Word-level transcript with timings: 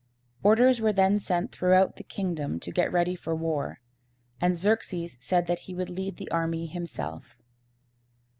Orders 0.41 0.81
were 0.81 0.91
then 0.91 1.19
sent 1.19 1.51
throughout 1.51 1.97
the 1.97 2.03
kingdom 2.03 2.59
to 2.61 2.71
get 2.71 2.91
ready 2.91 3.15
for 3.15 3.35
war, 3.35 3.81
and 4.41 4.57
Xerxes 4.57 5.15
said 5.19 5.45
that 5.45 5.59
he 5.69 5.75
would 5.75 5.91
lead 5.91 6.17
the 6.17 6.31
army 6.31 6.65
himself. 6.65 7.37